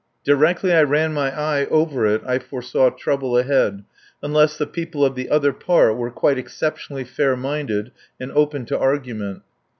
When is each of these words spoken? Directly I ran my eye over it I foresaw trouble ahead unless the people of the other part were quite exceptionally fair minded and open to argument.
Directly 0.23 0.73
I 0.73 0.81
ran 0.81 1.13
my 1.13 1.29
eye 1.29 1.67
over 1.67 2.07
it 2.07 2.23
I 2.25 2.39
foresaw 2.39 2.89
trouble 2.89 3.37
ahead 3.37 3.83
unless 4.23 4.57
the 4.57 4.65
people 4.65 5.05
of 5.05 5.13
the 5.13 5.29
other 5.29 5.53
part 5.53 5.95
were 5.95 6.09
quite 6.09 6.39
exceptionally 6.39 7.03
fair 7.03 7.35
minded 7.35 7.91
and 8.19 8.31
open 8.31 8.65
to 8.65 8.79
argument. 8.79 9.43